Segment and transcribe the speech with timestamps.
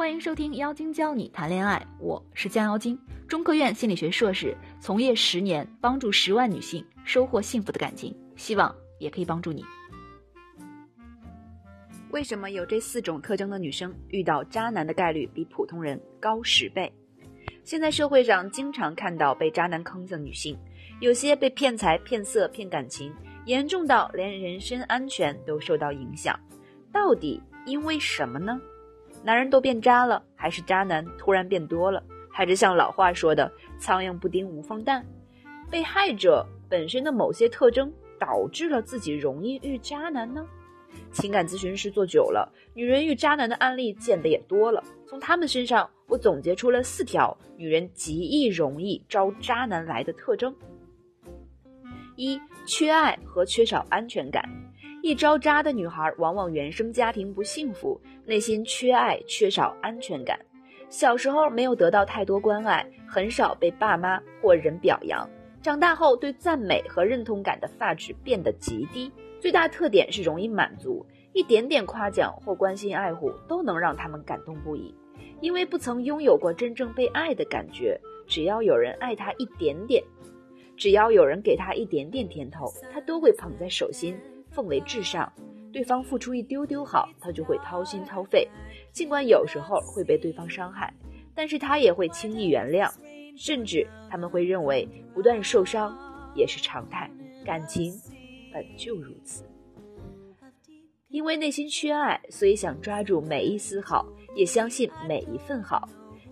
[0.00, 9.62] 欢迎收听《妖精教你谈恋爱》，我是江妖精，中科院心理学硕士，从业十年，帮助十万女性收获幸福的感情，希望也可以帮助你。
[12.12, 16.90] 为什么有这四种特征的女生遇到渣男的概率比普通人高十倍？
[17.62, 20.56] 现在社会上经常看到被渣男坑的女性，
[21.00, 23.12] 有些被骗财、骗色、骗感情，
[23.44, 26.34] 严重到连人身安全都受到影响。
[26.90, 28.58] 到底因为什么呢？
[29.22, 35.04] 男人都变渣了，还是渣男突然变多了，还是像老话说的“苍蝇不叮无缝蛋”？
[35.70, 40.46] 被害者本身的某些特征导致了自己容易遇渣男呢？
[41.12, 44.82] 情感咨询师做久了，女人遇渣男的案例见得也多了。
[45.06, 50.54] 从他们身上，我总结出了四条女人极易容易招渣男来的特征：
[52.16, 54.42] 一、缺爱和缺少安全感。
[55.02, 60.38] 一招渣的女孩，往往原生家庭不幸福，内心缺爱，缺少安全感。
[60.90, 65.26] 小时候没有得到太多关爱，很少被爸妈或人表扬。
[65.62, 69.10] 长大后，对赞美和认同感的发质变得极低。
[69.40, 74.94] 最大特点是容易满足，一点点夸奖或关心爱护都能让他们感动不已。
[75.40, 80.04] 因为不曾拥有过真正被爱的感觉，只要有人爱他一点点，
[80.76, 84.14] 只要有人给他一点点甜头，他都会捧在手心。
[84.50, 85.32] 奉为至上，
[85.72, 88.48] 对方付出一丢丢好，他就会掏心掏肺。
[88.92, 90.92] 尽管有时候会被对方伤害，
[91.34, 92.90] 但是他也会轻易原谅，
[93.36, 95.96] 甚至他们会认为不断受伤
[96.34, 97.10] 也是常态。
[97.44, 97.92] 感情
[98.52, 99.44] 本就如此，
[101.08, 104.06] 因为内心缺爱，所以想抓住每一丝好，
[104.36, 105.88] 也相信每一份好。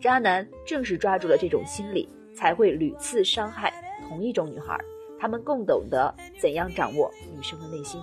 [0.00, 3.72] 渣男正是抓住了这种心理，才会屡次伤害
[4.08, 4.78] 同一种女孩。
[5.22, 8.02] 他们更懂得怎样掌握女生的内心，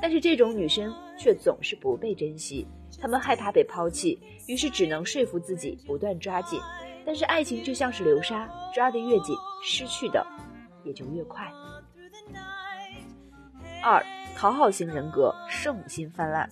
[0.00, 2.64] 但是这种女生却总是不被珍惜。
[3.00, 6.60] 她们害怕被抛弃，于是只能说服自己不断抓紧。
[7.04, 10.24] 但是爱情就像是流沙，抓得越紧，失去的
[10.84, 11.52] 也就越快。
[13.82, 14.00] 二、
[14.36, 16.48] 讨好型人格，圣母心泛滥。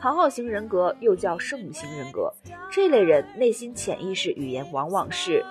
[0.00, 2.32] 讨好型人格又叫圣母型人格，
[2.72, 5.44] 这类人内心潜意识语言往往是：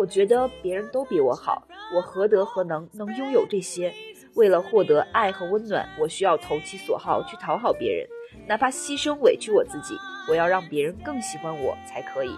[0.00, 1.62] 我觉得别人都比我好。
[1.94, 3.92] 我何德何能能拥有这些？
[4.34, 8.08] 为了获得爱和温暖，我需要投其所好去讨好别人，
[8.48, 9.94] 哪怕牺牲委屈我自己，
[10.26, 12.34] 我要让别人更喜欢我才可以。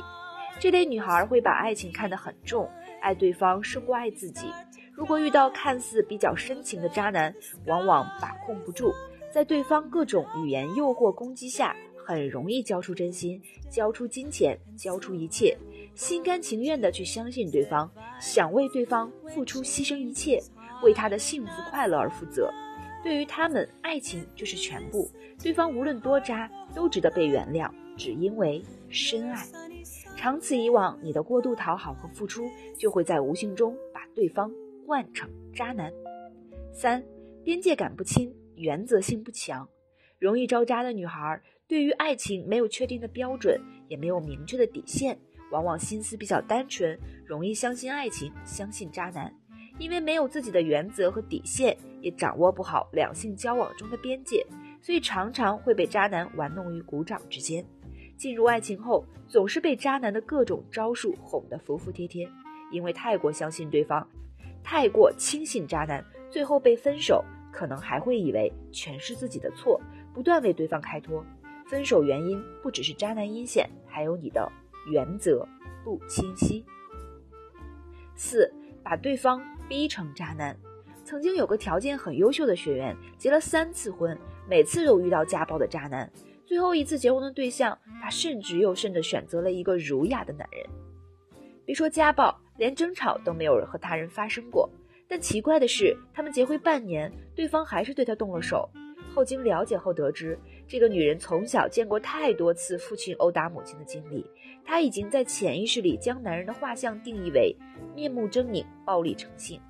[0.58, 2.68] 这类女孩会把爱情看得很重，
[3.00, 4.48] 爱对方胜过爱自己。
[4.92, 7.32] 如果遇到看似比较深情的渣男，
[7.68, 8.92] 往往把控不住，
[9.30, 13.40] 在对方各种语言诱惑攻击下，很容易交出真心，
[13.70, 15.56] 交出金钱，交出一切。
[15.94, 20.40] 心甘情愿地去相信对方，想为对方付出牺牲一切，
[20.82, 22.50] 为他的幸福快乐而负责。
[23.04, 25.10] 对于他们，爱情就是全部。
[25.42, 29.44] 对方无论多渣，都值得被原谅，只因为深爱。
[30.16, 32.48] 长此以往，你的过度讨好和付出，
[32.78, 34.50] 就会在无形中把对方
[34.86, 35.92] 惯成渣男。
[36.72, 37.04] 三，
[37.44, 39.68] 边界感不清，原则性不强，
[40.18, 45.18] 容易招渣的女孩，对于爱情没有确定的标准，也没有明确的底线。
[45.52, 49.32] 往往心思比较单纯，容易相信爱情，相信渣男。
[49.78, 54.44] 因为没有自己的原则和底线，也掌握不好两性交往中的边界，
[54.80, 57.64] 所以常常会被渣男玩弄于股掌之间。
[58.16, 62.28] 进入爱情后，总是被渣男的各种招数哄得服服帖帖。
[62.70, 64.06] 因为太过相信对方，
[64.62, 69.80] 太过轻信渣男，最后被分手，可能还会以为全是自己的错，
[70.14, 71.24] 不断为对方开脱。
[71.66, 74.50] 分手原因不只是渣男阴险，还有你的。
[74.86, 75.46] 原则
[75.84, 76.64] 不清晰。
[78.14, 80.56] 四，把对方逼成渣男。
[81.04, 84.16] 曾经有个条件很优秀的学员，结了三次婚，
[84.48, 86.10] 每次都遇到家暴的渣男。
[86.46, 90.64] 最后一次结婚的对象，他甚至又甚的选择了一个儒雅的男人。
[91.64, 94.68] 别说家暴，连争吵都没有和他人发生过。
[95.08, 98.68] 但奇怪的是，他们结婚半年，对方还是对他动了手。
[99.14, 100.38] 后经了解后得知，
[100.72, 104.24] 这个女人从小见过太多次父亲殴打母亲的经历。
[104.64, 107.54] 她已经在潜意识里将男人的画像定义为
[107.94, 109.60] 面目狰狞、暴力成性。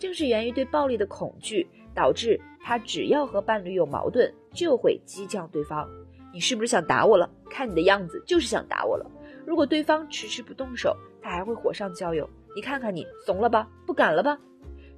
[0.00, 5.88] 正是源于对暴力的恐惧，导致她只要和伴侣有矛盾，就会激将对方。
[6.34, 7.30] 你是不是想打我了？
[7.48, 9.08] 看你的样子就是想打我了。
[9.46, 10.92] 如果对方迟迟不动手，
[11.22, 12.28] 她还会火上浇油。
[12.56, 13.70] 你看看你，怂了吧？
[13.86, 14.36] 不敢了吧？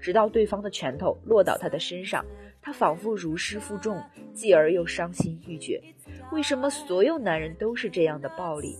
[0.00, 2.24] 直到对方的拳头落到她的身上，
[2.62, 4.02] 他仿佛如释负重，
[4.32, 5.82] 继而又伤心欲绝。
[6.32, 8.76] 为什么所有男人都是这样的暴力？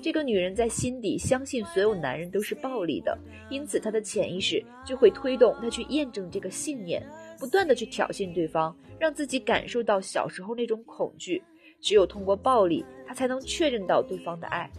[0.00, 7.02] 这个女人在心底相信所有男人都是暴力的，因此她的潜意识就会推动她去验证这个信念，
[7.38, 11.42] 不断的去挑衅对方，让自己感受到小时候那种恐惧，
[11.80, 14.70] 只有通过暴力，她才能确认到对方的爱。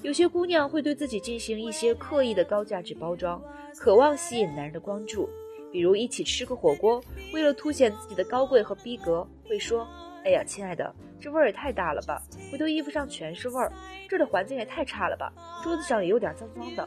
[0.00, 3.42] 有些姑娘会对自己进行一些刻意的高价值包装，
[3.76, 5.28] 渴望吸引男人的关注，
[5.72, 7.02] 比如一起吃个火锅，
[7.32, 9.88] 为了凸显自己的高贵和逼格，会说
[10.24, 13.72] ：“哎呀，亲爱的，这味儿也太大了吧，回头衣服上全是味儿，
[14.08, 15.32] 这儿的环境也太差了吧，
[15.62, 16.86] 桌子上也有点脏脏的。”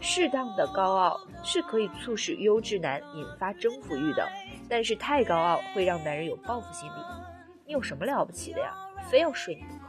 [0.00, 4.28] 适当的高傲是可以促使优质男引发征服欲的，
[4.68, 6.94] 但是太高傲会让男人有报复心理。
[7.66, 8.72] 你有什么了不起的呀？
[9.10, 9.84] 非要睡你不可。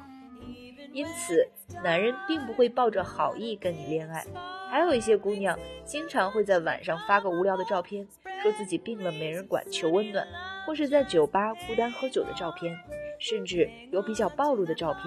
[0.91, 1.47] 因此，
[1.83, 4.25] 男人并不会抱着好意跟你恋爱。
[4.69, 8.07] 还有一些姑娘经常会在晚上发个无聊的照片，
[8.41, 10.27] 说自己病了没人管求温暖，
[10.65, 12.77] 或是在酒吧孤单喝酒的照片，
[13.19, 15.03] 甚至有比较暴露的照片，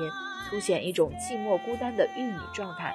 [0.50, 2.92] 凸显一种寂寞孤单的玉女状态。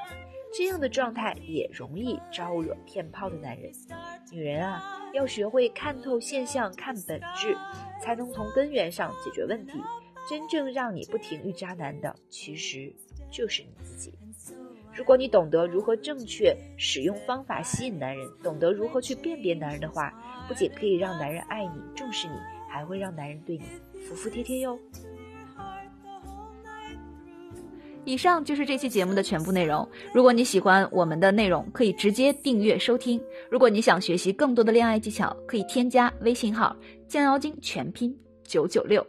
[0.53, 3.71] 这样的状态也容易招惹骗炮的男人。
[4.31, 4.81] 女人啊，
[5.13, 7.55] 要学会看透现象、看本质，
[8.01, 9.73] 才能从根源上解决问题。
[10.29, 12.93] 真正让你不停遇渣男的，其实
[13.29, 14.13] 就是你自己。
[14.97, 20.11] 如果你懂得如何正确使用方法吸引男人，懂得如何去辨别男人的话，
[20.47, 22.33] 不仅可以让男人爱你、重视你，
[22.67, 23.63] 还会让男人对你
[23.99, 24.77] 服服帖帖哟。
[28.05, 29.87] 以上就是这期节目的全部内容。
[30.13, 33.21] 如果你喜欢我们的内容，可以直接订阅收听。
[33.51, 36.75] 如果你想学习更多的恋爱技巧，可以添加微信号
[37.07, 39.05] “降妖精”全拼九九六。